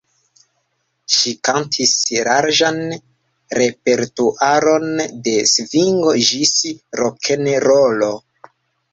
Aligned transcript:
Ŝi 1.15 1.31
kantis 1.47 1.91
larĝan 2.27 2.79
repertuaron 3.59 4.87
de 5.27 5.33
svingo 5.51 6.15
ĝis 6.31 6.55
rokenrolo. 7.01 8.09